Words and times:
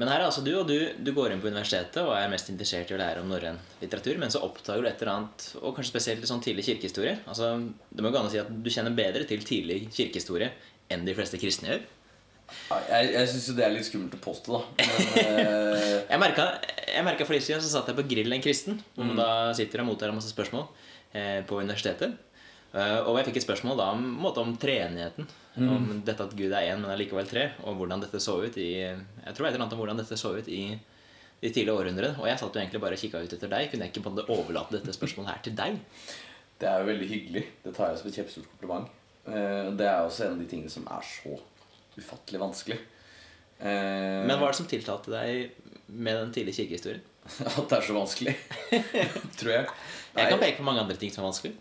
men 0.00 0.08
her 0.08 0.22
er 0.22 0.26
altså 0.30 0.40
du, 0.40 0.50
og 0.56 0.64
du, 0.64 0.78
du 0.96 1.10
går 1.12 1.34
inn 1.34 1.42
på 1.42 1.50
universitetet 1.50 2.00
og 2.00 2.14
er 2.16 2.30
mest 2.32 2.48
interessert 2.48 2.88
i 2.88 2.96
å 2.96 3.00
lære 3.00 3.20
om 3.20 3.28
norrøn 3.28 3.58
litteratur, 3.82 4.16
men 4.22 4.32
så 4.32 4.40
oppdager 4.46 4.80
du 4.80 4.88
et 4.88 5.02
eller 5.04 5.12
annet, 5.12 5.46
og 5.60 5.74
kanskje 5.76 5.92
spesielt 5.92 6.24
sånn 6.30 6.40
tidlig 6.44 6.64
kirkehistorie. 6.70 7.18
Altså, 7.28 7.52
det 7.92 8.04
må 8.04 8.12
gå 8.12 8.20
an 8.22 8.30
å 8.30 8.32
si 8.32 8.40
at 8.40 8.48
du 8.48 8.70
kjenner 8.72 8.96
bedre 8.96 9.26
til 9.28 9.44
tidlig 9.44 9.82
kirkehistorie 9.92 10.48
enn 10.90 11.04
de 11.04 11.16
fleste 11.18 11.40
kristne 11.42 11.74
gjør. 11.74 11.84
Jeg, 12.70 13.10
jeg 13.12 13.28
syns 13.30 13.50
jo 13.50 13.56
det 13.58 13.66
er 13.66 13.74
litt 13.74 13.86
skummelt 13.86 14.16
å 14.16 14.22
påstå, 14.24 14.56
da. 14.56 14.86
Men, 14.88 15.12
eh, 15.22 15.92
Jeg 16.08 16.22
merka, 16.22 16.46
merka 17.06 17.26
for 17.28 17.36
litt 17.36 17.46
siden 17.46 17.62
så 17.62 17.70
satt 17.70 17.92
jeg 17.92 17.98
på 18.00 18.06
Grill 18.10 18.34
en 18.34 18.42
kristen, 18.42 18.80
hvor 18.96 19.06
man 19.06 19.20
da 19.20 19.28
sitter 19.58 19.84
og 19.84 19.92
mottar 19.92 20.16
masse 20.16 20.32
spørsmål 20.32 20.64
eh, 21.12 21.44
på 21.46 21.60
universitetet. 21.60 22.16
Eh, 22.72 22.98
og 23.04 23.20
jeg 23.20 23.28
fikk 23.28 23.40
et 23.40 23.46
spørsmål 23.46 23.78
da 23.78 23.92
om, 23.94 24.26
om 24.30 24.56
treenigheten. 24.64 25.28
Om 25.68 26.02
dette 26.06 26.24
at 26.24 26.36
Gud 26.36 26.52
er 26.52 26.70
én, 26.72 26.80
men 26.80 26.90
er 26.90 26.96
likevel 27.00 27.26
tre. 27.28 27.50
Og 27.64 27.76
hvordan 27.76 28.00
dette 28.00 28.20
så 28.20 28.38
ut 28.44 28.56
i 28.56 28.70
Jeg 28.80 29.34
tror 29.36 29.46
et 29.46 29.52
eller 29.54 29.64
annet 29.64 29.72
om 29.76 29.78
hvordan 29.82 30.00
dette 30.00 30.16
så 30.16 30.32
ut 30.38 30.48
i 30.48 30.78
de 31.40 31.48
tidlige 31.50 31.72
århundrene. 31.74 32.14
Og 32.20 32.26
jeg 32.28 32.38
satt 32.38 32.54
jo 32.54 32.60
egentlig 32.60 32.80
bare 32.80 32.96
og 32.96 33.00
kikka 33.00 33.20
ut 33.24 33.32
etter 33.32 33.48
deg. 33.48 33.70
Kunne 33.70 33.84
jeg 33.86 33.92
ikke 33.94 34.02
på 34.04 34.10
en 34.10 34.16
måte 34.18 34.32
overlate 34.32 34.76
dette 34.78 34.92
spørsmålet 34.96 35.30
her 35.32 35.42
til 35.44 35.54
deg? 35.56 35.80
det 36.60 36.68
er 36.68 36.82
jo 36.82 36.86
veldig 36.90 37.06
hyggelig. 37.08 37.42
Det 37.64 37.70
tar 37.72 37.88
jeg 37.88 37.98
som 37.98 38.08
et 38.10 38.16
kjempestort 38.18 38.48
kompliment. 38.52 38.88
Eh, 39.24 39.70
Det 39.80 39.86
er 39.88 40.02
også 40.04 40.26
en 40.26 40.32
av 40.34 40.38
de 40.42 40.48
tingene 40.50 40.68
som 40.68 40.84
er 40.92 41.00
så 41.08 41.38
ufattelig 41.96 42.40
vanskelig. 42.42 42.76
Eh, 43.60 44.26
Men 44.28 44.36
hva 44.38 44.48
er 44.48 44.52
det 44.52 44.58
som 44.60 44.66
tiltalte 44.68 45.10
deg 45.14 45.50
med 45.88 46.16
den 46.20 46.32
tidlige 46.36 46.60
kirkehistorien? 46.60 47.00
At 47.48 47.64
det 47.68 47.78
er 47.78 47.86
så 47.88 47.96
vanskelig. 47.96 48.34
Tror 49.40 49.52
jeg. 49.54 49.66
Jeg 50.16 50.28
kan 50.34 50.38
peke 50.42 50.58
på 50.60 50.66
mange 50.68 50.80
andre 50.84 50.96
ting 51.00 51.10
som 51.12 51.24
er 51.24 51.30
vanskelig. 51.30 51.54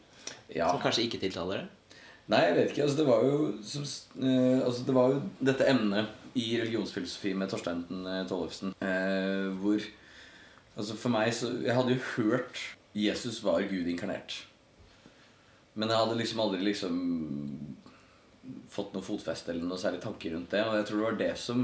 ja. 0.55 0.67
Som 0.71 0.81
kanskje 0.83 1.05
ikke 1.07 1.19
tiltaler 1.23 1.61
det. 1.63 1.67
Nei, 2.29 2.43
jeg 2.45 2.55
vet 2.55 2.71
ikke. 2.73 2.83
Altså, 2.85 2.97
det 2.99 3.07
var 3.07 3.23
jo 3.25 3.37
som, 3.65 3.85
uh, 4.21 4.65
altså, 4.65 4.83
Det 4.85 4.95
var 4.95 5.13
jo 5.13 5.21
dette 5.49 5.69
emnet 5.69 6.11
i 6.37 6.45
religionsfilosofi 6.61 7.33
med 7.33 7.49
Torstein 7.49 7.79
eh, 7.89 8.19
Tollefsen 8.29 8.75
uh, 8.85 9.49
hvor 9.57 9.81
Altså 10.77 10.93
For 10.93 11.09
meg 11.09 11.31
så 11.33 11.49
Jeg 11.65 11.73
hadde 11.73 11.95
jo 11.95 12.03
hørt 12.13 12.61
Jesus 12.93 13.43
var 13.45 13.61
Gud 13.69 13.85
inkarnert. 13.87 14.33
Men 15.77 15.91
jeg 15.91 16.01
hadde 16.01 16.15
liksom 16.17 16.39
aldri 16.41 16.63
liksom 16.65 16.95
fått 18.73 18.95
noe 18.95 19.05
fotfeste 19.05 19.53
eller 19.53 19.67
noe 19.69 19.77
særlig 19.79 20.01
tanker 20.03 20.33
rundt 20.33 20.49
det. 20.51 20.63
Og 20.65 20.73
jeg 20.75 20.87
tror 20.87 20.97
det 20.97 21.05
var 21.05 21.19
det 21.19 21.29
som 21.39 21.61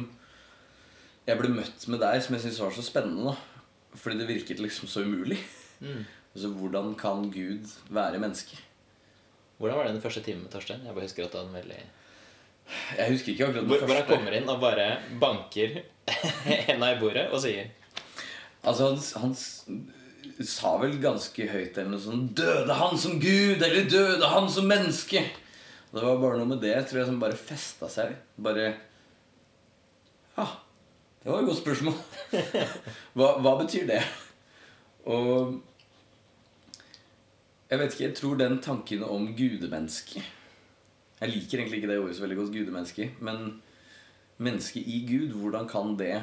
jeg 1.25 1.39
ble 1.39 1.49
møtt 1.55 1.87
med 1.89 2.03
deg, 2.05 2.21
som 2.21 2.37
jeg 2.37 2.45
syntes 2.45 2.61
var 2.61 2.77
så 2.77 2.85
spennende. 2.85 3.33
da 3.33 3.97
Fordi 3.97 4.21
det 4.21 4.29
virket 4.29 4.61
liksom 4.61 4.87
så 4.91 5.01
umulig. 5.01 5.41
Altså, 5.81 6.53
Hvordan 6.53 6.93
kan 6.99 7.31
Gud 7.33 7.73
være 7.89 8.21
menneske? 8.21 8.61
Hvordan 9.57 9.77
var 9.77 9.87
det 9.87 9.93
den 9.95 10.03
første 10.03 10.23
timen 10.25 10.43
med 10.43 10.51
Torstein? 10.51 10.83
Jeg 10.83 10.95
bare 10.95 11.07
husker 11.07 11.27
at 11.27 11.37
var 11.37 11.51
veldig 11.53 11.81
Jeg 12.97 13.11
husker 13.11 13.31
ikke 13.33 13.47
akkurat 13.47 13.67
Hvor, 13.69 13.77
første. 13.79 13.85
hvor 13.85 13.99
han 14.01 14.09
kommer 14.09 14.37
inn 14.37 14.49
og 14.51 14.61
bare 14.63 14.87
banker 15.21 15.77
henda 16.67 16.91
i 16.91 16.99
bordet 16.99 17.27
og 17.31 17.39
sier 17.43 17.69
Altså, 18.65 18.89
han, 18.89 18.99
han 19.21 19.35
sa 20.45 20.71
vel 20.81 20.97
ganske 20.99 21.45
høyt 21.47 21.77
eller 21.77 21.91
noe 21.93 22.01
sånn 22.01 22.23
'Døde 22.35 22.75
han 22.75 22.97
som 22.97 23.19
Gud, 23.21 23.61
eller 23.61 23.85
døde 23.89 24.29
han 24.31 24.49
som 24.49 24.65
menneske?' 24.67 25.21
Det 25.95 26.03
var 26.03 26.17
bare 26.19 26.39
noe 26.41 26.49
med 26.49 26.59
det 26.65 26.73
tror 26.89 26.99
jeg 26.99 27.07
som 27.07 27.21
bare 27.21 27.37
festa 27.39 27.87
seg. 27.87 28.17
Bare 28.35 28.65
Ja, 30.35 30.47
det 31.23 31.29
var 31.31 31.39
et 31.39 31.47
godt 31.47 31.61
spørsmål. 31.61 31.93
hva, 33.15 33.29
hva 33.39 33.53
betyr 33.61 33.85
det? 33.87 34.01
Og 35.07 35.61
jeg 37.69 37.81
vet 37.81 37.93
ikke, 37.93 38.05
jeg 38.05 38.17
tror 38.19 38.39
den 38.39 38.57
tanken 38.61 39.03
om 39.03 39.27
gudemenneske 39.37 40.21
Jeg 40.21 41.31
liker 41.31 41.59
egentlig 41.61 41.81
ikke 41.81 41.89
det 41.89 41.99
ordet 42.01 42.17
så 42.17 42.25
veldig 42.25 42.37
godt, 42.37 42.51
gudemenneske. 42.53 43.05
Men 43.23 43.61
menneske 44.37 44.81
i 44.83 44.99
Gud, 45.07 45.31
hvordan 45.39 45.69
kan 45.71 45.95
det 45.97 46.17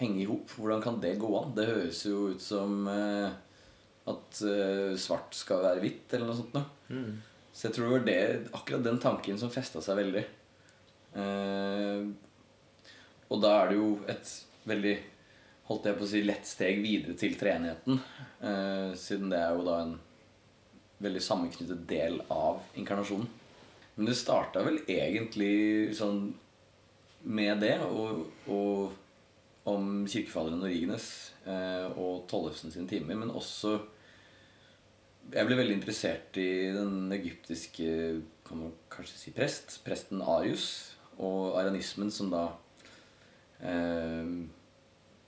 henge 0.00 0.24
i 0.24 0.26
hop? 0.28 0.50
Hvordan 0.56 0.82
kan 0.82 0.98
det 1.00 1.14
gå 1.22 1.30
an? 1.38 1.54
Det 1.56 1.68
høres 1.68 2.00
jo 2.08 2.32
ut 2.34 2.42
som 2.42 2.88
eh, 2.90 3.30
at 4.10 4.40
eh, 4.50 4.96
svart 4.98 5.36
skal 5.38 5.62
være 5.62 5.84
hvitt, 5.84 6.08
eller 6.16 6.26
noe 6.26 6.40
sånt. 6.40 6.58
Noe. 6.58 6.66
Så 7.52 7.68
jeg 7.68 7.76
tror 7.76 7.86
det 7.86 7.94
var 7.94 8.04
det, 8.08 8.18
akkurat 8.56 8.84
den 8.88 9.00
tanken 9.02 9.38
som 9.40 9.52
festa 9.54 9.82
seg 9.84 10.00
veldig. 10.00 10.26
Eh, 11.20 12.04
og 13.30 13.42
da 13.44 13.54
er 13.60 13.70
det 13.70 13.78
jo 13.78 13.88
et 14.10 14.34
veldig 14.66 14.96
holdt 15.70 15.86
jeg 15.86 15.98
på 15.98 16.06
å 16.06 16.10
si, 16.10 16.22
lett 16.26 16.46
steg 16.48 16.80
videre 16.82 17.14
til 17.18 17.36
treenigheten. 17.38 18.00
Eh, 18.42 18.92
siden 18.98 19.30
det 19.30 19.38
er 19.38 19.54
jo 19.54 19.66
da 19.66 19.76
en 19.84 19.98
veldig 21.00 21.22
sammenknyttet 21.24 21.86
del 21.88 22.20
av 22.28 22.60
inkarnasjonen. 22.78 23.28
Men 23.96 24.08
det 24.08 24.16
starta 24.16 24.62
vel 24.64 24.80
egentlig 24.88 25.92
sånn 25.98 26.30
med 27.28 27.60
det, 27.60 27.74
og, 27.84 28.26
og 28.48 28.94
om 29.68 30.06
kirkefaderen 30.08 30.62
Origenes 30.64 31.08
eh, 31.44 31.86
og 32.00 32.24
Tollefsen 32.30 32.72
sine 32.72 32.88
timer, 32.88 33.18
men 33.20 33.32
også 33.32 33.78
Jeg 35.30 35.46
ble 35.46 35.58
veldig 35.58 35.76
interessert 35.76 36.38
i 36.40 36.72
den 36.74 37.12
egyptiske 37.14 37.90
kan 38.46 38.58
man 38.64 38.72
kanskje 38.90 39.18
si 39.18 39.34
prest, 39.36 39.76
presten 39.84 40.24
Arius, 40.24 40.96
og 41.20 41.60
arianismen, 41.60 42.10
som 42.10 42.32
da 42.32 42.46
eh, 43.60 44.32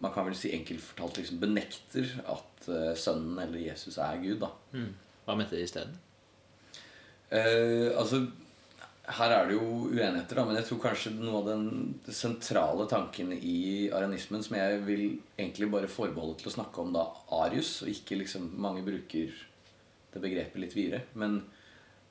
Man 0.03 0.15
kan 0.15 0.27
vel 0.27 0.35
si 0.39 0.51
enkelt 0.57 0.83
fortalt 0.83 1.21
liksom 1.21 1.39
benekter 1.45 2.17
at 2.25 2.69
eh, 2.73 2.93
sønnen 2.99 3.39
eller 3.45 3.69
Jesus 3.69 4.01
er 4.01 4.19
Gud. 4.25 4.41
da 4.43 4.51
hm, 4.73 4.91
Hva 5.27 5.37
mente 5.39 5.57
de 5.57 5.67
isteden? 5.67 5.99
Uh, 7.33 7.93
altså 7.97 8.27
her 9.13 9.33
er 9.35 9.49
det 9.49 9.57
jo 9.57 9.89
uenigheter, 9.89 10.39
da, 10.39 10.45
men 10.47 10.57
jeg 10.61 10.67
tror 10.69 10.83
kanskje 10.85 11.11
noe 11.17 11.41
av 11.41 11.49
den 11.49 12.13
sentrale 12.15 12.85
tanken 12.91 13.33
i 13.35 13.89
arianismen 13.91 14.45
som 14.45 14.55
jeg 14.57 14.83
vil 14.87 15.07
egentlig 15.35 15.71
bare 15.73 15.91
forbeholde 15.91 16.37
til 16.39 16.53
å 16.53 16.55
snakke 16.55 16.85
om 16.85 16.93
da 16.95 17.09
Arius, 17.43 17.81
og 17.83 17.91
ikke 17.91 18.21
liksom 18.21 18.53
Mange 18.63 18.85
bruker 18.87 19.35
det 20.13 20.23
begrepet 20.23 20.61
litt 20.61 20.77
videre. 20.77 21.03
Men 21.19 21.41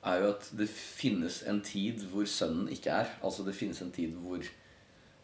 er 0.04 0.20
jo 0.20 0.32
at 0.34 0.48
det 0.58 0.68
finnes 0.68 1.40
en 1.48 1.60
tid 1.64 2.02
hvor 2.10 2.26
sønnen 2.28 2.70
ikke 2.74 2.94
er. 3.02 3.12
Altså 3.22 3.46
det 3.46 3.56
finnes 3.56 3.80
en 3.84 3.92
tid 3.94 4.16
hvor 4.18 4.44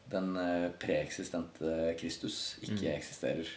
den 0.09 0.37
eh, 0.41 0.69
preeksistente 0.81 1.95
Kristus 2.01 2.57
ikke 2.65 2.95
eksisterer. 2.95 3.51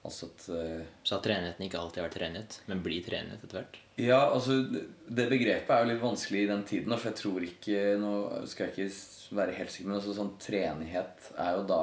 Altså 0.00 0.30
at 0.30 0.46
eh, 0.56 0.84
Så 1.04 1.18
at 1.18 1.24
treenigheten 1.26 1.66
ikke 1.66 1.80
alltid 1.80 2.00
har 2.00 2.06
vært 2.08 2.16
treenighet, 2.16 2.54
men 2.70 2.84
blir 2.84 3.02
treenighet 3.04 3.42
etter 3.44 3.60
hvert? 3.60 3.80
Ja, 4.00 4.20
altså 4.32 4.62
Det 4.64 5.26
begrepet 5.28 5.74
er 5.74 5.82
jo 5.84 5.90
litt 5.90 6.00
vanskelig 6.02 6.44
i 6.44 6.50
den 6.50 6.62
tiden. 6.68 6.94
For 6.96 7.10
jeg 7.10 7.18
tror 7.20 7.44
ikke 7.44 7.82
Nå 8.00 8.12
skal 8.48 8.70
jeg 8.70 8.88
ikke 8.88 9.36
være 9.42 9.58
helt 9.58 9.74
sikker, 9.74 9.90
men 9.90 9.98
altså, 10.00 10.16
sånn 10.16 10.32
trenighet 10.40 11.28
er 11.36 11.58
jo 11.58 11.66
da 11.68 11.82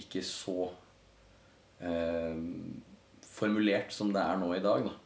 ikke 0.00 0.22
så 0.24 0.70
eh, 1.84 2.40
formulert 3.28 3.92
som 3.92 4.12
det 4.14 4.22
er 4.24 4.40
nå 4.40 4.48
i 4.56 4.64
dag. 4.64 4.88
da. 4.88 4.98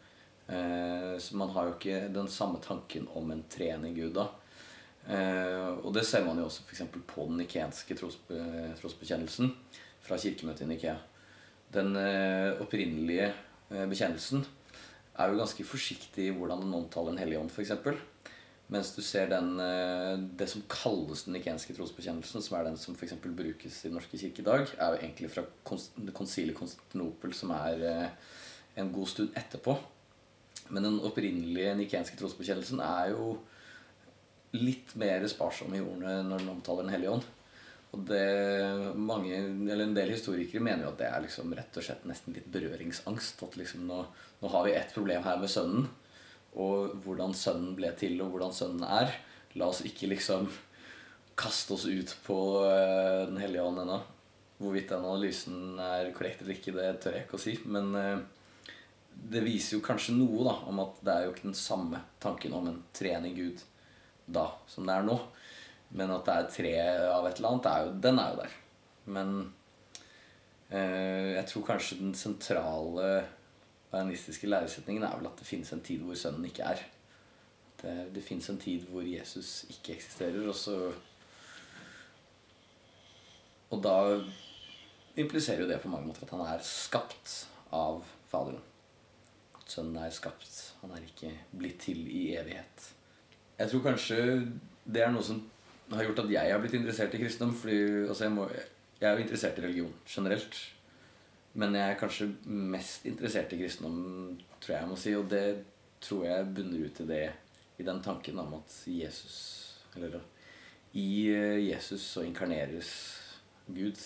Eh, 0.55 1.19
så 1.19 1.37
man 1.37 1.51
har 1.51 1.67
jo 1.67 1.75
ikke 1.75 2.07
den 2.15 2.29
samme 2.31 2.63
tanken 2.63 3.09
om 3.19 3.31
en 3.35 3.43
trenig 3.51 3.93
gud 3.97 4.15
da. 4.15 4.29
Eh, 5.11 5.73
og 5.83 5.93
det 5.95 6.07
ser 6.07 6.25
man 6.27 6.39
jo 6.39 6.47
også 6.47 6.65
f.eks. 6.67 6.87
på 7.07 7.27
den 7.29 7.43
nikenske 7.43 7.99
trosbe 7.99 8.39
trosbekjennelsen 8.81 9.53
fra 10.07 10.19
kirkemøtet 10.23 10.67
i 10.67 10.71
Nikea. 10.71 10.97
Den 11.75 11.97
eh, 11.99 12.61
opprinnelige 12.63 13.31
eh, 13.33 13.87
bekjennelsen 13.91 14.45
er 15.17 15.33
jo 15.33 15.41
ganske 15.41 15.65
forsiktig 15.67 16.29
i 16.29 16.35
hvordan 16.37 16.63
den 16.63 16.77
omtaler 16.77 17.15
Den 17.15 17.23
hellige 17.23 17.41
ånd, 17.41 17.51
f.eks. 17.51 17.73
Mens 18.73 18.91
du 18.97 19.03
ser 19.07 19.29
den, 19.31 19.53
eh, 19.63 20.15
det 20.39 20.49
som 20.51 20.65
kalles 20.71 21.25
den 21.27 21.37
nikenske 21.39 21.75
trosbekjennelsen, 21.77 22.43
som 22.43 22.59
er 22.59 22.69
den 22.69 22.79
som 22.81 22.97
eksempel 22.99 23.35
brukes 23.37 23.81
i 23.83 23.89
Den 23.89 23.99
norske 23.99 24.19
kirke 24.21 24.43
i 24.43 24.49
dag, 24.49 24.67
er 24.77 24.95
jo 24.95 25.03
egentlig 25.03 25.33
fra 25.35 25.47
kons- 25.67 25.93
konsilet 26.15 26.57
Konstantinopel, 26.59 27.35
som 27.35 27.53
er 27.55 28.11
en 28.77 28.93
god 28.93 29.13
stund 29.13 29.37
etterpå. 29.39 29.77
Men 30.71 30.83
den 30.89 30.99
opprinnelige 31.07 31.77
nikenske 31.79 32.19
trosbekjennelsen 32.19 32.83
er 32.83 33.13
jo 33.15 33.37
litt 34.57 34.95
mer 34.99 35.25
sparsom 35.31 35.75
i 35.75 35.83
ordene 35.83 36.21
når 36.27 36.43
den 36.43 36.55
omtaler 36.57 36.87
Den 36.87 36.95
hellige 36.95 37.17
ånd. 37.19 37.27
Og 37.97 38.03
det, 38.11 38.25
mange, 39.01 39.39
eller 39.41 39.87
En 39.87 39.95
del 39.97 40.13
historikere 40.13 40.61
mener 40.61 40.85
jo 40.85 40.93
at 40.93 41.01
det 41.01 41.09
er 41.09 41.23
liksom 41.25 41.55
rett 41.57 41.79
og 41.81 41.87
slett 41.87 42.05
nesten 42.09 42.37
litt 42.37 42.51
berøringsangst. 42.53 43.41
At 43.47 43.57
liksom 43.57 43.87
nå, 43.89 44.03
nå 44.43 44.53
har 44.53 44.67
vi 44.67 44.75
ett 44.77 44.93
problem 44.93 45.25
her 45.25 45.41
med 45.41 45.53
sønnen, 45.53 45.89
og 46.57 46.99
hvordan 47.05 47.33
sønnen 47.37 47.73
ble 47.77 47.93
til, 47.97 48.21
og 48.25 48.35
hvordan 48.35 48.53
sønnen 48.57 48.85
er. 48.85 49.17
La 49.57 49.71
oss 49.73 49.81
ikke 49.89 50.11
liksom 50.13 50.51
kaste 51.37 51.77
oss 51.77 51.87
ut 51.89 52.13
på 52.25 52.37
eh, 52.69 53.25
Den 53.29 53.41
hellige 53.41 53.65
ånd 53.65 53.81
ennå. 53.85 54.01
Hvorvidt 54.57 54.93
den 54.93 55.05
analysen 55.05 55.81
er 55.81 56.13
korrekt 56.17 56.41
eller 56.43 56.57
ikke, 56.57 56.73
det 56.77 56.95
tør 57.01 57.17
jeg 57.17 57.27
ikke 57.27 57.41
å 57.41 57.45
si. 57.45 57.57
Men 57.69 57.93
eh, 57.97 58.19
det 59.33 59.45
viser 59.45 59.79
jo 59.79 59.85
kanskje 59.85 60.17
noe 60.17 60.45
da, 60.45 60.59
om 60.69 60.85
at 60.85 61.01
det 61.05 61.15
er 61.15 61.27
jo 61.27 61.33
ikke 61.33 61.49
den 61.49 61.59
samme 61.59 62.03
tanken 62.21 62.57
om 62.57 62.69
en 62.69 62.83
trening 62.97 63.37
gud 63.37 63.65
da 64.27 64.51
som 64.69 64.89
det 64.89 64.97
er 64.97 65.07
nå. 65.07 65.17
Men 65.91 66.11
at 66.11 66.27
det 66.27 66.35
er 66.35 66.51
tre 66.51 66.75
av 67.13 67.27
et 67.29 67.39
eller 67.39 67.53
annet, 67.53 67.71
er 67.71 67.87
jo, 67.87 67.95
den 68.03 68.19
er 68.19 68.33
jo 68.33 68.41
der. 68.43 68.55
Men 69.17 69.33
eh, 70.71 71.33
jeg 71.37 71.47
tror 71.51 71.67
kanskje 71.71 72.01
den 72.01 72.15
sentrale 72.19 73.11
bajanistiske 73.93 74.51
læresetningen 74.51 75.07
er 75.07 75.17
vel 75.17 75.31
at 75.31 75.39
det 75.39 75.47
finnes 75.47 75.73
en 75.73 75.85
tid 75.87 76.03
hvor 76.05 76.19
sønnen 76.19 76.49
ikke 76.49 76.67
er. 76.75 76.83
Det, 77.83 77.95
det 78.15 78.25
finnes 78.25 78.49
en 78.51 78.61
tid 78.61 78.87
hvor 78.91 79.05
Jesus 79.07 79.65
ikke 79.71 79.95
eksisterer, 79.97 80.49
og 80.49 80.55
så 80.55 80.93
Og 83.71 83.83
da 83.83 84.23
impliserer 85.19 85.65
jo 85.65 85.69
det 85.69 85.81
på 85.83 85.89
mange 85.91 86.07
måter 86.07 86.23
at 86.23 86.31
han 86.31 86.45
er 86.47 86.63
skapt 86.63 87.49
av 87.75 88.05
Faderen. 88.31 88.63
At 89.59 89.71
Sønnen 89.71 89.97
er 89.99 90.13
skapt. 90.15 90.75
Han 90.83 90.93
er 90.95 91.03
ikke 91.03 91.33
blitt 91.51 91.81
til 91.83 92.07
i 92.07 92.37
evighet. 92.39 92.93
Jeg 93.59 93.71
tror 93.71 93.83
kanskje 93.89 94.19
det 94.87 95.03
er 95.03 95.11
noe 95.11 95.25
som 95.27 95.41
har 95.93 96.07
gjort 96.07 96.25
at 96.25 96.33
jeg 96.33 96.53
har 96.53 96.63
blitt 96.63 96.77
interessert 96.79 97.15
i 97.15 97.21
kristendom. 97.23 97.55
Fordi 97.57 97.79
altså, 98.07 98.25
jeg, 98.27 98.35
må, 98.35 98.49
jeg 99.01 99.09
er 99.09 99.15
jo 99.15 99.25
interessert 99.25 99.59
i 99.59 99.67
religion 99.67 99.95
generelt. 100.09 100.61
Men 101.57 101.75
jeg 101.79 101.91
er 101.91 102.01
kanskje 102.01 102.31
mest 102.45 103.07
interessert 103.09 103.53
i 103.55 103.61
kristendom, 103.63 104.39
tror 104.61 104.75
jeg 104.75 104.83
jeg 104.83 104.93
må 104.93 105.01
si. 105.01 105.17
Og 105.17 105.31
det 105.31 105.45
tror 106.05 106.27
jeg 106.29 106.53
bunner 106.57 106.87
ut 106.87 107.03
i 107.03 107.11
det 107.11 107.25
i 107.77 107.85
den 107.85 108.01
tanken 108.05 108.39
om 108.41 108.55
at 108.57 108.73
Jesus 108.89 109.37
Eller 109.97 110.21
i 110.97 111.29
Jesus 111.61 112.01
så 112.01 112.23
inkarneres 112.25 112.91
Gud. 113.67 114.01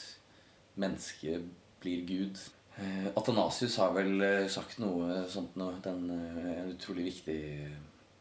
Mennesket 0.74 1.44
blir 1.80 2.06
Gud. 2.06 2.38
Atanasius 2.80 3.16
Athanasius 3.16 3.76
har 3.76 3.92
vel 3.94 4.22
eh, 4.24 4.48
sagt 4.50 4.78
noe 4.80 5.24
sånt 5.30 5.56
nå. 5.60 5.68
Den, 5.84 6.06
eh, 6.14 6.50
en 6.62 6.72
utrolig 6.72 7.10
viktig 7.10 7.40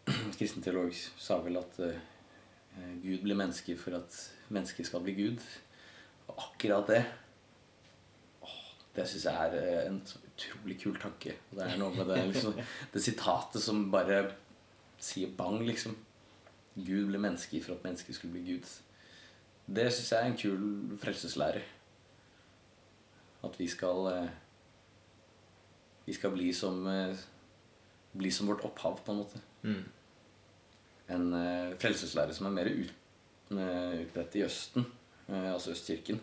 kristen 0.37 0.65
teolog 0.65 0.93
sa 0.93 1.39
vel 1.45 1.61
at 1.61 1.79
Gud 3.03 3.23
blir 3.23 3.37
menneske 3.37 3.75
for 3.79 3.97
at 3.97 4.15
mennesket 4.49 4.87
skal 4.89 5.03
bli 5.05 5.15
Gud. 5.17 5.43
Og 6.27 6.37
akkurat 6.49 6.87
det 6.91 7.03
det 8.95 9.05
syns 9.07 9.25
jeg 9.29 9.55
er 9.55 9.87
en 9.87 9.99
utrolig 10.01 10.75
kul 10.81 10.97
tanke. 10.99 11.35
Det 11.53 11.63
er 11.63 11.77
noe 11.79 11.93
med 11.95 12.09
det, 12.09 12.19
liksom, 12.33 12.57
det 12.93 13.03
sitatet 13.03 13.63
som 13.63 13.85
bare 13.93 14.23
sier 14.99 15.31
bang, 15.37 15.61
liksom. 15.63 15.95
Gud 16.75 17.09
ble 17.09 17.21
menneske 17.21 17.61
for 17.63 17.75
at 17.75 17.85
mennesket 17.85 18.17
skulle 18.17 18.35
bli 18.35 18.55
Gud. 18.55 18.67
Det 19.69 19.87
syns 19.93 20.11
jeg 20.11 20.19
er 20.19 20.31
en 20.31 20.39
kul 20.39 20.97
frelseslære. 21.01 21.61
At 23.45 23.59
vi 23.59 23.67
skal 23.71 24.29
Vi 26.05 26.13
skal 26.13 26.31
bli 26.33 26.49
som 26.53 26.83
Bli 28.17 28.31
som 28.31 28.47
vårt 28.49 28.63
opphav, 28.65 28.97
på 29.05 29.11
en 29.11 29.17
måte. 29.17 29.39
Mm. 29.61 29.83
En 31.09 31.31
frelseslære 31.81 32.35
som 32.37 32.45
er 32.49 32.53
mer 32.53 32.67
ut, 32.69 32.91
utbredt 33.49 34.35
i 34.37 34.43
Østen, 34.45 34.85
altså 35.29 35.73
Østkirken. 35.73 36.19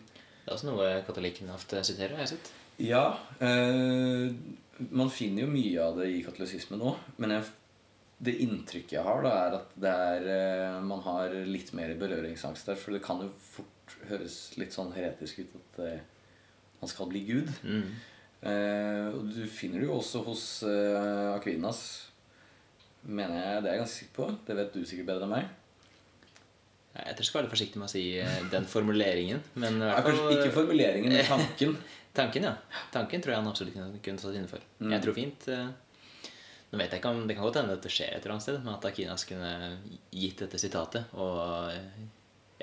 Det 0.47 0.53
er 0.53 0.55
også 0.55 0.69
noe 0.69 0.91
katolikkene 1.03 1.51
ofte 1.51 1.81
siterer, 1.83 2.15
har 2.15 2.23
jeg 2.23 2.37
sett. 2.37 2.51
Ja. 2.79 3.17
Eh, 3.43 4.29
man 4.93 5.09
finner 5.11 5.43
jo 5.43 5.51
mye 5.51 5.81
av 5.83 5.97
det 5.99 6.11
i 6.13 6.21
katolisismen 6.25 6.79
nå. 6.81 6.93
Men 7.19 7.33
jeg, 7.35 7.47
det 8.29 8.35
inntrykket 8.45 8.95
jeg 8.95 9.05
har, 9.07 9.23
da, 9.25 9.33
er 9.41 9.57
at 9.59 9.73
det 9.75 9.95
er, 10.11 10.27
eh, 10.35 10.77
man 10.85 11.01
har 11.05 11.33
litt 11.49 11.73
mer 11.77 11.95
berøringsangst 11.99 12.69
der. 12.69 12.79
For 12.79 12.95
det 12.95 13.03
kan 13.05 13.25
jo 13.25 13.31
fort 13.49 13.97
høres 14.07 14.37
litt 14.59 14.75
sånn 14.75 14.93
heretisk 14.95 15.43
ut 15.43 15.57
at 15.59 15.81
eh, 15.83 16.05
man 16.79 16.91
skal 16.91 17.09
bli 17.11 17.25
Gud. 17.27 17.51
Mm. 17.65 17.89
Eh, 18.47 19.07
og 19.17 19.33
du 19.33 19.43
finner 19.49 19.81
det 19.81 19.89
jo 19.89 19.97
også 19.97 20.23
hos 20.29 20.45
eh, 20.69 21.33
Akvinas. 21.33 21.81
Mener 23.07 23.39
jeg 23.39 23.63
det 23.63 23.69
er 23.69 23.77
jeg 23.77 23.83
ganske 23.83 23.99
sikker 24.01 24.15
på. 24.17 24.27
Det 24.47 24.57
vet 24.57 24.75
du 24.75 24.83
sikkert 24.83 25.09
bedre 25.13 25.27
enn 25.27 25.33
meg. 25.37 25.55
Jeg 26.97 27.13
tror 27.13 27.23
jeg 27.23 27.29
skal 27.29 27.39
være 27.43 27.51
forsiktig 27.51 27.79
med 27.79 27.87
å 27.87 27.91
si 27.91 28.03
eh, 28.19 28.37
den 28.51 28.65
formuleringen. 28.69 29.43
Men 29.61 29.77
i 29.79 29.85
hvert 29.85 30.07
fall 30.07 30.15
kanskje 30.17 30.37
ikke 30.39 30.55
formuleringen, 30.55 31.13
men 31.13 31.27
tanken. 31.29 31.77
Tanken, 32.17 32.47
ja. 32.47 32.55
Tanken 32.89 33.21
tror 33.21 33.35
jeg 33.35 33.41
han 33.43 33.49
absolutt 33.51 33.75
kunne, 34.01 34.21
stått 34.21 34.37
inne 34.39 34.49
for. 34.49 34.63
Mm. 34.81 34.93
Jeg 34.95 35.03
tror 35.03 35.13
fint 35.13 35.43
eh, 35.53 35.67
Nå 36.71 36.79
vet 36.81 36.91
jeg 36.91 36.99
ikke 36.99 37.11
om 37.13 37.19
Det 37.29 37.35
kan 37.37 37.45
godt 37.45 37.59
hende 37.61 37.75
dette 37.75 37.91
skjer 37.93 38.15
et 38.15 38.23
eller 38.23 38.33
annet 38.35 38.45
sted, 38.47 38.57
men 38.63 38.73
at 38.73 38.87
Akinas 38.89 39.25
kunne 39.29 39.51
gitt 40.09 40.41
dette 40.41 40.59
sitatet 40.59 41.13
og 41.15 41.69
eh, 41.71 41.99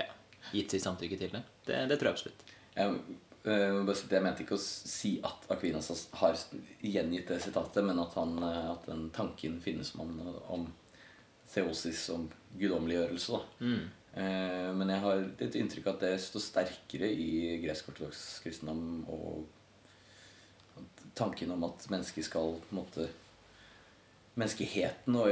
ja, 0.01 0.09
gitt 0.51 0.75
sitt 0.75 0.85
samtykke 0.85 1.21
til 1.21 1.37
det, 1.37 1.45
det, 1.69 1.85
det 1.93 2.01
tror 2.01 2.11
jeg 2.11 2.19
absolutt. 2.19 2.45
Jeg, 2.75 2.99
eh, 3.45 3.81
jeg 4.11 4.23
mente 4.25 4.45
ikke 4.45 4.57
å 4.57 4.63
si 4.63 5.17
at 5.25 5.49
Aquinas 5.53 5.91
har 6.21 6.39
gjengitt 6.81 7.29
det 7.29 7.41
sitatet, 7.45 7.85
men 7.85 8.01
at, 8.03 8.15
han, 8.19 8.39
eh, 8.43 8.71
at 8.73 8.89
den 8.89 9.11
tanken 9.15 9.61
finnes 9.61 9.95
om, 10.01 10.17
om 10.49 10.67
theosis, 11.53 12.09
om 12.15 12.29
guddommeliggjørelse. 12.59 13.41
Mm. 13.61 13.85
Eh, 14.15 14.71
Men 14.75 14.91
jeg 14.91 15.03
har 15.03 15.25
et 15.43 15.59
inntrykk 15.59 15.89
av 15.89 15.97
at 15.97 16.07
det 16.07 16.15
står 16.23 16.43
sterkere 16.43 17.11
i 17.11 17.59
gresk-ortodoks 17.65 18.41
kristendom. 18.45 19.05
Og 19.11 20.85
tanken 21.15 21.51
om 21.55 21.65
at 21.67 21.87
mennesket 21.91 22.29
skal 22.31 22.57
på 22.63 22.75
en 22.75 22.83
måte 22.83 23.11
Menneskeheten 24.35 25.15
og 25.15 25.29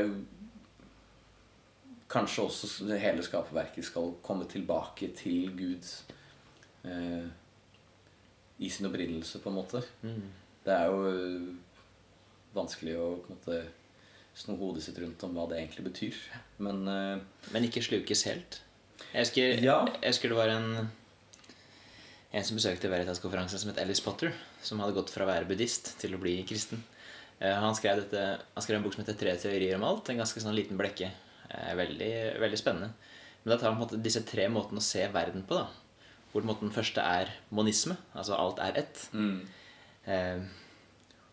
kanskje 2.07 2.45
også 2.45 2.99
hele 3.03 3.25
skaperverket 3.27 3.83
skal 3.89 4.13
komme 4.23 4.47
tilbake 4.47 5.09
til 5.19 5.49
Gud 5.59 5.89
eh, 6.87 7.27
i 8.63 8.71
sin 8.71 8.87
opprinnelse, 8.89 9.41
på 9.43 9.51
en 9.51 9.57
måte. 9.59 9.83
Mm. 10.07 10.23
Det 10.65 10.75
er 10.75 10.91
jo 10.91 10.99
eh, 11.11 11.47
vanskelig 12.55 12.97
å 13.01 13.07
på 13.25 13.33
en 13.33 13.39
måte 13.39 13.63
sno 14.39 14.55
hodet 14.57 14.85
sitt 14.87 14.99
rundt 15.03 15.23
om 15.27 15.35
hva 15.37 15.49
det 15.51 15.59
egentlig 15.61 15.85
betyr. 15.91 16.19
Men 16.65 16.87
uh, 16.89 17.19
Men 17.53 17.67
ikke 17.67 17.83
slukes 17.85 18.23
helt. 18.31 18.61
Jeg 19.13 19.27
husker, 19.27 19.59
Ja. 19.65 19.81
jeg 20.01 20.13
husker 20.15 20.33
det 20.33 20.39
var 20.39 20.53
en 20.55 20.89
En 22.33 22.45
som 22.49 22.57
besøkte 22.57 22.89
Veritas-konferansen 22.89 23.61
som 23.61 23.69
het 23.69 23.81
Ellis 23.83 24.01
Potter, 24.01 24.33
som 24.65 24.81
hadde 24.81 24.95
gått 24.97 25.11
fra 25.13 25.27
å 25.27 25.29
være 25.29 25.45
buddhist 25.51 25.91
til 26.01 26.15
å 26.17 26.21
bli 26.23 26.39
kristen. 26.49 26.81
Eh, 27.43 27.53
Han 27.53 27.75
skrev, 27.77 28.01
dette, 28.07 28.23
han 28.55 28.65
skrev 28.65 28.79
en 28.79 28.87
bok 28.87 28.95
som 28.95 29.05
heter 29.05 29.19
'Tre 29.19 29.37
teorier 29.37 29.77
om 29.77 29.85
alt'. 29.85 30.09
En 30.09 30.23
ganske 30.23 30.41
sånn 30.41 30.57
liten 30.57 30.79
blekke. 30.79 31.11
Veldig, 31.77 32.41
veldig 32.41 32.59
spennende. 32.59 32.95
Men 33.45 33.51
da 33.53 33.59
tar 33.59 33.69
han 33.69 33.77
på 33.77 33.83
en 33.83 33.89
måte 33.89 34.03
disse 34.03 34.23
tre 34.25 34.49
måtene 34.49 34.81
å 34.81 34.83
se 34.83 35.07
verden 35.13 35.43
på. 35.45 35.55
da 35.61 35.67
Hvor 36.33 36.45
den 36.45 36.73
første 36.73 37.01
er 37.05 37.33
monisme, 37.51 37.97
altså 38.17 38.39
alt 38.41 38.59
er 38.65 38.79
ett. 38.85 39.09
mm, 39.13 39.41
Eh, 40.03 40.41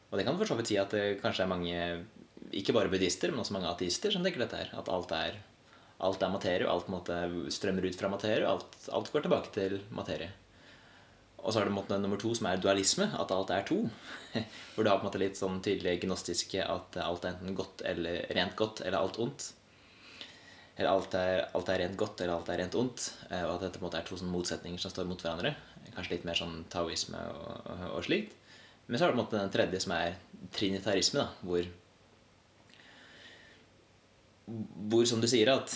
og 0.09 0.17
det 0.17 0.25
kan 0.25 0.37
for 0.37 0.49
så 0.49 0.57
vidt 0.57 0.71
si 0.71 0.77
at 0.81 0.93
det 0.93 1.19
kanskje 1.23 1.45
er 1.45 1.51
mange, 1.51 1.77
ikke 2.55 2.73
bare 2.75 2.91
buddhister, 2.91 3.31
men 3.33 3.41
også 3.43 3.55
mange 3.55 3.69
ateister 3.69 4.13
som 4.13 4.25
tenker 4.25 4.43
dette 4.43 4.59
her. 4.59 4.71
At 4.77 4.89
alt 4.93 5.13
er, 5.15 5.39
alt 6.05 6.23
er 6.25 6.33
materie, 6.33 6.69
alt 6.69 6.89
måte 6.91 7.17
strømmer 7.53 7.85
ut 7.85 7.97
fra 7.97 8.11
materie, 8.11 8.47
alt, 8.47 8.77
alt 8.93 9.11
går 9.13 9.25
tilbake 9.25 9.53
til 9.55 9.79
materie. 9.93 10.31
Og 11.39 11.53
så 11.53 11.61
er 11.61 11.69
det 11.69 11.75
måte 11.77 11.95
nummer 12.01 12.19
to, 12.19 12.33
som 12.35 12.49
er 12.49 12.59
dualisme, 12.59 13.05
at 13.15 13.31
alt 13.31 13.53
er 13.55 13.63
to. 13.67 13.83
Hvor 14.73 14.83
du 14.83 14.89
har 14.91 14.99
på 14.99 15.05
en 15.05 15.09
måte 15.11 15.21
litt 15.21 15.39
sånn 15.39 15.61
tydelig 15.63 16.01
gnostiske 16.03 16.65
at 16.65 16.99
alt 16.99 17.25
er 17.25 17.37
enten 17.37 17.55
godt 17.55 17.85
eller 17.87 18.25
rent 18.35 18.57
godt, 18.59 18.83
eller 18.83 18.99
alt 18.99 19.21
ondt. 19.21 19.53
Eller 20.79 20.89
alt 20.93 21.13
er, 21.19 21.41
alt 21.57 21.69
er 21.73 21.81
rent 21.83 21.97
godt, 21.99 22.21
eller 22.23 22.37
alt 22.39 22.49
er 22.53 22.61
rent 22.63 22.75
ondt. 22.79 23.09
eh, 23.29 23.43
Og 23.43 23.57
at 23.57 23.65
dette 23.67 23.79
på 23.81 23.83
en 23.83 23.89
måte 23.89 23.99
er 23.99 24.07
to 24.07 24.15
sånne 24.15 24.31
motsetninger 24.31 24.79
som 24.79 24.91
står 24.93 25.09
mot 25.09 25.19
hverandre. 25.21 25.51
Kanskje 25.91 26.13
litt 26.15 26.25
mer 26.29 26.37
sånn 26.39 26.61
taoisme 26.71 27.19
og, 27.33 27.49
og, 27.73 27.83
og 27.97 28.03
slikt. 28.07 28.33
Men 28.87 28.97
så 28.97 29.05
er 29.05 29.11
det 29.11 29.17
på 29.17 29.19
en 29.19 29.25
måte 29.25 29.41
den 29.43 29.51
tredje, 29.53 29.81
som 29.83 29.91
er 29.97 30.15
trinitarisme, 30.55 31.19
da, 31.25 31.27
hvor 31.43 31.67
Hvor, 34.89 35.05
som 35.05 35.19
du 35.21 35.27
sier, 35.29 35.51
at 35.53 35.75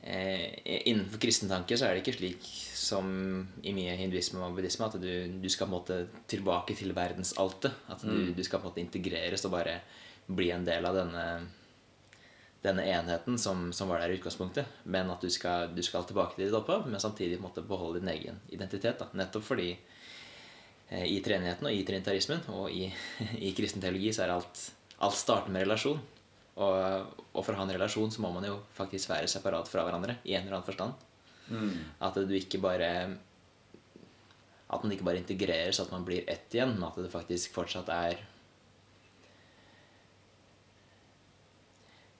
eh, 0.00 0.54
innenfor 0.88 1.20
kristen 1.20 1.50
tanke 1.52 1.76
så 1.76 1.84
er 1.88 1.96
det 1.98 2.04
ikke 2.04 2.14
slik 2.16 2.46
som 2.86 3.10
i 3.66 3.74
mye 3.76 3.96
hinduisme 3.98 4.40
og 4.46 4.54
buddhisme 4.56 4.86
at 4.86 4.96
du, 5.02 5.10
du 5.42 5.48
skal 5.52 5.66
på 5.68 5.72
en 5.72 5.76
måte 5.76 5.98
tilbake 6.32 6.76
til 6.78 6.94
verdensaltet. 6.96 7.74
At 7.92 8.00
du, 8.06 8.08
Mm. 8.14 8.32
du 8.38 8.42
skal 8.46 8.62
på 8.62 8.68
en 8.68 8.72
måte 8.72 8.84
integreres 8.86 9.44
og 9.44 9.52
bare 9.58 9.80
bli 10.28 10.48
en 10.54 10.64
del 10.64 10.86
av 10.88 10.96
denne 10.96 11.26
denne 12.66 12.84
enheten 12.90 13.38
som, 13.38 13.68
som 13.72 13.88
var 13.90 14.02
der 14.02 14.12
i 14.12 14.18
utgangspunktet, 14.18 14.80
men 14.84 15.10
at 15.12 15.22
du 15.22 15.30
skal, 15.32 15.70
du 15.74 15.82
skal 15.86 16.06
tilbake 16.08 16.36
til 16.36 16.48
ditt 16.48 16.56
opphav, 16.58 16.88
men 16.90 17.02
samtidig 17.02 17.40
måtte 17.42 17.64
beholde 17.66 18.02
din 18.02 18.12
egen 18.12 18.40
identitet. 18.52 18.98
Da. 19.00 19.08
Nettopp 19.16 19.46
fordi 19.46 19.70
eh, 19.72 21.06
i 21.06 21.20
treenigheten 21.24 21.68
og 21.70 21.74
i 21.74 21.84
trinitarismen 21.86 22.48
og 22.54 22.70
i, 22.74 22.90
i 23.48 23.54
kristen 23.56 23.84
teologi 23.84 24.12
så 24.14 24.26
er 24.26 24.34
alt 24.36 24.66
alt 25.04 25.16
starter 25.16 25.52
med 25.52 25.66
relasjon. 25.66 26.00
Og, 26.56 27.16
og 27.36 27.42
for 27.44 27.52
å 27.52 27.58
ha 27.58 27.66
en 27.66 27.74
relasjon 27.76 28.12
så 28.12 28.22
må 28.24 28.30
man 28.32 28.46
jo 28.48 28.56
faktisk 28.76 29.10
være 29.12 29.28
separat 29.28 29.68
fra 29.68 29.84
hverandre 29.84 30.18
i 30.24 30.36
en 30.36 30.46
eller 30.46 30.58
annen 30.58 30.68
forstand. 30.68 30.94
mm, 31.48 31.74
At 32.00 32.16
du 32.16 32.32
ikke 32.34 32.58
bare 32.58 33.18
At 34.66 34.82
man 34.82 34.92
ikke 34.92 35.04
bare 35.06 35.20
integreres, 35.20 35.78
at 35.78 35.92
man 35.92 36.04
blir 36.04 36.24
ett 36.26 36.54
igjen, 36.54 36.72
men 36.74 36.88
at 36.88 36.96
det 36.98 37.12
faktisk 37.12 37.52
fortsatt 37.54 37.88
er 37.92 38.18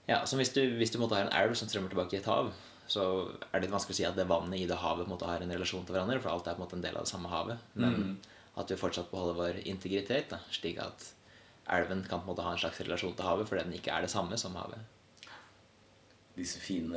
Ja, 0.07 0.21
som 0.25 0.39
hvis 0.39 0.53
du, 0.55 0.61
hvis 0.79 0.91
du 0.93 0.99
måtte 1.01 1.17
ha 1.17 1.25
en 1.25 1.33
elv 1.35 1.55
som 1.59 1.67
strømmer 1.67 1.91
tilbake 1.91 2.15
i 2.15 2.21
et 2.21 2.29
hav, 2.31 2.53
så 2.87 3.03
er 3.51 3.57
det 3.59 3.65
litt 3.67 3.73
vanskelig 3.75 3.95
å 3.95 3.99
si 3.99 4.05
at 4.07 4.15
det 4.15 4.27
vannet 4.29 4.61
i 4.61 4.67
det 4.69 4.77
havet 4.79 5.09
måtte 5.11 5.27
ha 5.27 5.35
en 5.35 5.51
relasjon 5.51 5.83
til 5.85 5.97
hverandre, 5.97 6.21
for 6.23 6.31
alt 6.31 6.47
er 6.47 6.55
på 6.55 6.61
en 6.61 6.65
måte 6.65 6.77
en 6.79 6.85
del 6.85 6.95
av 6.95 7.03
det 7.03 7.11
samme 7.11 7.27
havet. 7.31 7.57
Men 7.75 7.95
Mm. 7.97 8.17
at 8.57 8.71
vi 8.71 8.77
fortsatt 8.79 9.11
beholder 9.11 9.35
vår 9.41 9.59
integritet, 9.67 10.29
da, 10.31 10.39
slik 10.51 10.79
at 10.79 11.09
elven 11.69 12.05
kan 12.07 12.21
på 12.21 12.29
en 12.29 12.35
måte 12.35 12.45
ha 12.45 12.53
en 12.55 12.57
slags 12.61 12.79
relasjon 12.79 13.13
til 13.15 13.25
havet 13.27 13.49
fordi 13.49 13.63
den 13.65 13.73
ikke 13.75 13.91
er 13.91 14.01
det 14.07 14.09
samme 14.09 14.37
som 14.39 14.55
havet. 14.55 14.79
disse 16.37 16.59
fine 16.61 16.95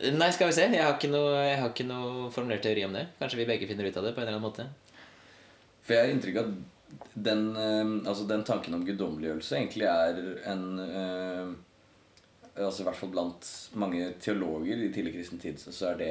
Nei, 0.00 0.30
skal 0.32 0.48
vi 0.48 0.56
se. 0.56 0.68
Jeg 0.72 0.84
har, 0.84 1.08
noe, 1.12 1.32
jeg 1.44 1.58
har 1.60 1.72
ikke 1.72 1.88
noe 1.88 2.28
formulert 2.32 2.64
teori 2.64 2.86
om 2.86 2.94
det. 2.96 3.10
Kanskje 3.18 3.42
vi 3.42 3.48
begge 3.48 3.68
finner 3.68 3.88
ut 3.88 3.98
av 4.00 4.06
det 4.06 4.14
på 4.16 4.22
en 4.22 4.28
eller 4.28 4.38
annen 4.38 4.46
måte. 4.46 4.68
For 5.84 5.96
jeg 5.96 6.06
har 6.06 6.14
inntrykk 6.14 6.38
av 6.40 6.46
at 6.48 7.18
den, 7.26 7.44
eh, 7.56 7.90
altså 8.08 8.24
den 8.28 8.44
tanken 8.48 8.76
om 8.76 8.86
guddommeliggjørelse 8.86 9.58
egentlig 9.58 9.88
er 9.90 10.22
en 10.48 10.64
eh, 10.84 11.52
altså 12.52 12.82
I 12.82 12.86
hvert 12.88 12.98
fall 13.00 13.12
blant 13.14 13.48
mange 13.80 14.10
teologer 14.20 14.80
i 14.80 14.90
tidlig 14.92 15.14
kristen 15.14 15.40
tid 15.40 15.60
så 15.62 15.92
er 15.92 16.00
det 16.00 16.10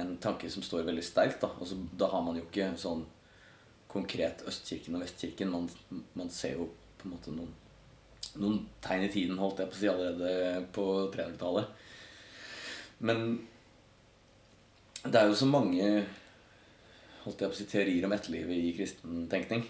en 0.00 0.16
tanke 0.20 0.50
som 0.50 0.64
står 0.64 0.84
veldig 0.88 1.04
sterkt. 1.04 1.40
Da, 1.40 1.52
altså, 1.60 1.78
da 1.96 2.10
har 2.12 2.24
man 2.26 2.38
jo 2.38 2.44
ikke 2.44 2.72
sånn 2.80 3.04
konkret 3.88 4.42
Østkirken 4.48 4.96
og 4.96 5.04
Vestkirken. 5.04 5.52
Man, 5.52 5.68
man 6.18 6.32
ser 6.34 6.58
jo 6.58 6.68
på 6.98 7.06
en 7.06 7.14
måte 7.14 7.34
noen, 7.34 7.52
noen 8.40 8.58
tegn 8.84 9.06
i 9.06 9.12
tiden, 9.12 9.38
holdt 9.38 9.62
jeg 9.62 9.70
på 9.70 9.78
å 9.78 9.80
si, 9.80 9.90
allerede 9.92 10.64
på 10.74 10.86
300-tallet. 11.14 11.84
Men 12.98 13.46
det 15.04 15.20
er 15.20 15.28
jo 15.28 15.36
så 15.38 15.48
mange 15.48 15.88
holdt 17.24 17.40
jeg 17.40 17.50
på 17.50 17.56
å 17.56 17.58
si, 17.58 17.66
teorier 17.68 18.06
om 18.06 18.14
etterlivet 18.14 18.56
i 18.56 18.72
kristen 18.76 19.24
tenkning. 19.32 19.64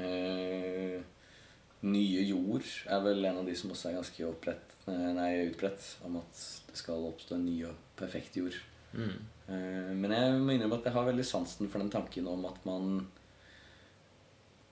Eh, 0.00 1.00
nye 1.84 2.22
jord 2.24 2.64
er 2.88 3.02
vel 3.04 3.26
en 3.28 3.42
av 3.42 3.48
de 3.48 3.56
som 3.58 3.72
også 3.74 3.90
er 3.90 3.98
ganske 3.98 4.28
opprett, 4.28 4.76
nei, 4.86 5.32
utbredt. 5.50 5.88
Om 6.08 6.20
at 6.22 6.44
det 6.70 6.80
skal 6.80 7.04
oppstå 7.10 7.36
en 7.36 7.44
ny 7.44 7.58
og 7.68 7.76
perfekt 7.98 8.38
jord. 8.40 8.56
Mm. 8.94 9.18
Eh, 9.50 9.92
men 9.92 10.14
jeg 10.16 10.40
må 10.40 10.54
innrømme 10.54 10.80
at 10.80 10.88
jeg 10.88 10.96
har 10.96 11.08
veldig 11.10 11.26
sansen 11.28 11.70
for 11.70 11.82
den 11.82 11.92
tanken 11.92 12.28
om 12.30 12.46
at 12.48 12.60
man 12.68 13.04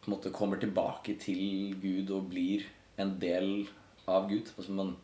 på 0.02 0.09
en 0.09 0.14
måte 0.16 0.32
kommer 0.35 0.59
tilbake 0.59 1.14
til 1.23 1.76
Gud 1.82 2.11
og 2.14 2.30
blir 2.32 2.64
en 3.02 3.16
del 3.23 3.68
av 4.11 4.28
Gud. 4.30 4.50
Altså 4.56 4.75
man 4.75 4.97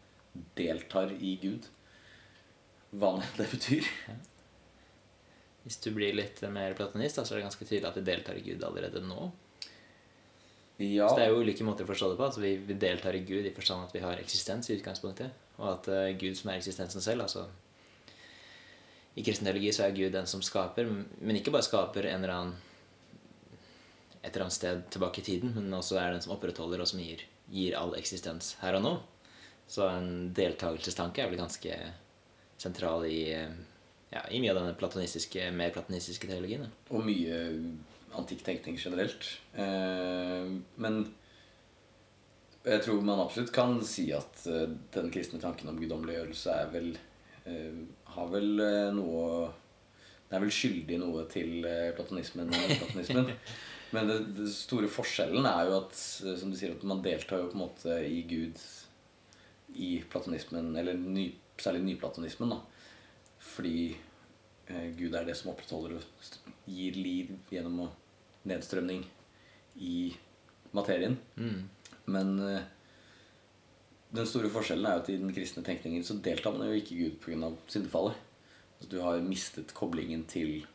deltar 0.58 1.12
i 1.18 1.36
Gud. 1.42 1.68
Hva 2.90 3.18
det 3.36 3.48
betyr. 3.50 3.88
Hvis 5.64 5.80
du 5.84 5.90
blir 5.92 6.14
litt 6.16 6.40
mer 6.52 6.72
platonist, 6.78 7.18
da, 7.18 7.26
så 7.26 7.34
er 7.34 7.40
det 7.40 7.48
ganske 7.50 7.66
tydelig 7.66 7.90
at 7.90 7.98
vi 7.98 8.06
deltar 8.06 8.38
i 8.38 8.44
Gud 8.46 8.62
allerede 8.64 9.02
nå. 9.04 9.28
Ja, 10.78 11.08
Så 11.08 11.18
det 11.18 11.24
er 11.26 11.32
jo 11.34 11.42
ulike 11.42 11.66
måter 11.66 11.84
å 11.84 11.90
forstå 11.90 12.12
det 12.12 12.16
på. 12.20 12.26
Altså, 12.28 12.40
vi, 12.40 12.52
vi 12.64 12.76
deltar 12.78 13.16
i 13.18 13.24
Gud 13.26 13.44
i 13.44 13.52
forstand 13.52 13.88
at 13.88 13.94
vi 13.96 14.04
har 14.04 14.20
eksistens 14.22 14.70
i 14.70 14.76
utgangspunktet. 14.78 15.34
Og 15.58 15.66
at 15.72 15.90
uh, 15.90 16.04
Gud 16.16 16.38
som 16.38 16.52
er 16.52 16.60
eksistensen 16.60 17.02
selv 17.02 17.24
altså 17.24 17.48
I 19.18 19.24
kristen 19.26 19.48
teologi 19.48 19.72
så 19.74 19.88
er 19.88 19.96
Gud 19.96 20.14
den 20.14 20.30
som 20.30 20.44
skaper, 20.46 20.86
men 20.86 21.40
ikke 21.40 21.50
bare 21.50 21.66
skaper 21.66 22.06
en 22.06 22.22
eller 22.22 22.34
annen 22.36 22.56
et 24.22 24.30
eller 24.30 24.46
annet 24.46 24.56
sted 24.56 24.82
tilbake 24.92 25.20
i 25.20 25.24
tiden, 25.24 25.52
men 25.54 25.74
også 25.74 25.98
er 25.98 26.12
den 26.12 26.22
som 26.22 26.34
opprettholder 26.34 26.82
og 26.82 26.88
som 26.90 27.00
gir, 27.02 27.22
gir 27.50 27.76
all 27.78 27.94
eksistens 27.98 28.54
her 28.62 28.76
og 28.78 28.84
nå. 28.84 28.92
Så 29.70 29.86
en 29.88 30.30
deltakelsestanke 30.36 31.22
er 31.22 31.30
vel 31.30 31.40
ganske 31.40 31.76
sentral 32.58 33.06
i, 33.06 33.32
eh, 33.32 33.50
ja, 34.10 34.24
i 34.30 34.40
mye 34.42 34.52
av 34.54 34.60
denne 34.62 34.78
platonistiske, 34.78 35.50
mer 35.54 35.70
platonistiske 35.74 36.30
teologien. 36.30 36.66
da. 36.66 36.70
og 36.90 37.06
mye 37.06 37.38
antikk 38.18 38.42
tenkning 38.44 38.78
generelt. 38.80 39.38
Eh, 39.54 40.48
men 40.76 41.00
jeg 42.64 42.82
tror 42.84 43.04
man 43.04 43.22
absolutt 43.22 43.52
kan 43.54 43.78
si 43.86 44.10
at 44.12 44.44
eh, 44.46 44.66
den 44.94 45.10
kristne 45.14 45.40
tanken 45.40 45.70
om 45.70 45.78
guddommeliggjørelse 45.78 46.58
er 46.64 46.74
vel 46.74 46.96
har 47.48 48.26
vel 48.28 48.58
noe 48.92 49.20
Den 50.28 50.34
er 50.36 50.42
vel 50.42 50.50
skyldig 50.52 50.98
noe 51.00 51.22
til 51.32 51.64
platonismen 51.96 52.50
og 52.52 52.72
platonismen. 52.74 53.30
Men 53.96 54.10
det, 54.10 54.18
det 54.36 54.50
store 54.52 54.90
forskjellen 54.92 55.46
er 55.48 55.70
jo 55.70 55.78
at 55.78 55.94
som 55.96 56.52
du 56.52 56.58
sier, 56.58 56.74
at 56.74 56.84
man 56.84 57.00
deltar 57.00 57.40
jo 57.40 57.46
på 57.48 57.56
en 57.56 57.62
måte 57.62 57.94
i 58.04 58.18
Gud 58.28 58.60
i 59.80 60.02
platonismen, 60.12 60.76
eller 60.76 61.00
ny, 61.00 61.30
særlig 61.62 61.84
nyplatonismen, 61.86 62.54
da. 62.54 62.60
Fordi 63.38 63.96
eh, 64.68 64.88
Gud 64.98 65.14
er 65.14 65.26
det 65.26 65.36
som 65.38 65.52
opprettholder 65.52 65.98
og 65.98 66.64
gir 66.68 66.98
liv 66.98 67.34
gjennom 67.52 67.88
nedstrømning 68.48 69.04
i 69.82 69.98
materien. 70.76 71.18
Mm. 71.36 71.68
Men 72.14 72.34
eh, 72.46 72.66
den 74.14 74.26
store 74.26 74.50
forskjellen 74.52 74.88
er 74.88 74.96
jo 74.96 75.04
at 75.04 75.12
i 75.12 75.20
den 75.20 75.34
kristne 75.36 75.64
tenkningen 75.66 76.04
så 76.06 76.18
deltar 76.24 76.56
man 76.56 76.70
jo 76.70 76.80
ikke 76.80 76.98
Gud 77.02 77.20
pga. 77.24 77.52
syndefallet. 77.68 78.24
Altså, 78.78 78.90
du 78.90 79.00
har 79.02 79.22
mistet 79.24 79.74
koblingen 79.74 80.24
til 80.30 80.66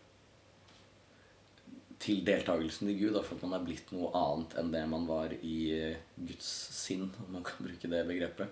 til 2.04 2.20
deltakelsen 2.28 2.90
i 2.92 2.98
Gud, 3.00 3.14
da, 3.16 3.22
for 3.24 3.38
at 3.38 3.46
man 3.46 3.54
er 3.56 3.64
blitt 3.64 3.92
noe 3.96 4.10
annet 4.18 4.58
enn 4.60 4.74
det 4.74 4.82
man 4.92 5.06
var 5.08 5.32
i 5.40 5.58
eh, 5.72 6.02
Guds 6.18 6.50
sinn, 6.76 7.06
om 7.24 7.30
man 7.38 7.46
kan 7.48 7.64
bruke 7.64 7.88
det 7.88 8.02
begrepet. 8.10 8.50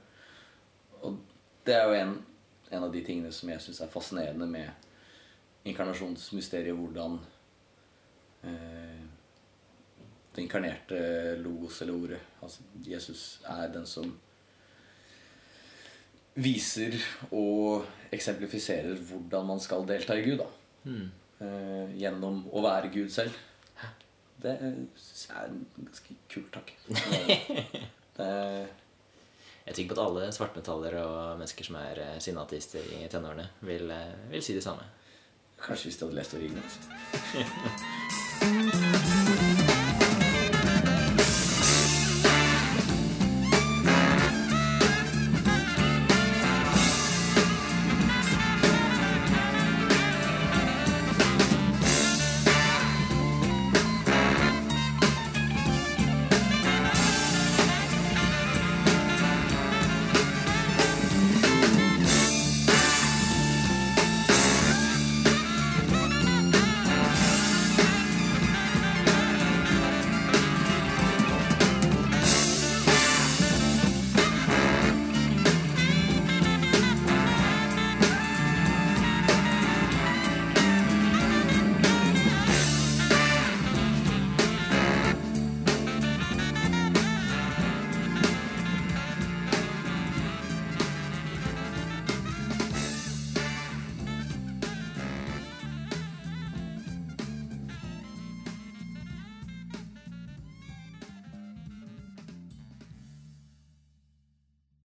Og 1.01 1.17
det 1.65 1.75
er 1.75 1.85
jo 1.87 1.93
en, 1.99 2.15
en 2.71 2.83
av 2.87 2.91
de 2.93 3.01
tingene 3.05 3.31
som 3.35 3.49
jeg 3.51 3.61
syns 3.61 3.81
er 3.83 3.91
fascinerende 3.93 4.47
med 4.49 4.69
inkarnasjonsmysteriet, 5.69 6.73
hvordan 6.75 7.19
eh, 8.43 9.03
det 10.35 10.41
inkarnerte 10.45 11.01
logos 11.43 11.81
eller 11.83 11.93
ordet, 11.93 12.19
altså 12.41 12.63
Jesus, 12.87 13.41
er 13.45 13.67
den 13.73 13.85
som 13.85 14.13
viser 16.41 16.95
og 17.35 17.85
eksemplifiserer 18.15 18.95
hvordan 19.09 19.49
man 19.51 19.59
skal 19.59 19.83
delta 19.89 20.15
i 20.17 20.25
Gud. 20.29 20.37
da 20.39 20.49
Mm. 20.83 21.11
eh, 21.45 21.91
gjennom 21.99 22.39
å 22.49 22.61
være 22.65 22.89
Gud 22.89 23.09
selv. 23.13 23.35
Det 24.41 24.55
syns 24.97 25.27
jeg 25.27 25.37
er 25.37 25.49
en 25.51 25.65
ganske 25.77 26.15
kul 26.31 26.47
tanke. 26.49 26.73
Det, 28.17 28.29
Jeg 29.65 29.71
er 29.71 29.77
trygg 29.77 29.91
på 29.91 29.97
at 29.97 30.05
alle 30.05 30.31
svartmetallere 30.33 31.03
og 31.05 31.37
mennesker 31.37 31.67
som 31.67 31.77
er 31.81 32.01
sinnatister 32.23 32.87
i 32.97 33.03
tenårene, 33.11 33.49
vil, 33.61 33.91
eh, 33.91 34.17
vil 34.31 34.43
si 34.43 34.57
det 34.57 34.63
samme. 34.63 34.83
kanskje 35.61 35.89
hvis 35.91 35.97
du 35.99 36.05
hadde 36.05 36.17
lest 36.17 36.33
Origen. 36.33 36.57
Altså. 36.57 38.17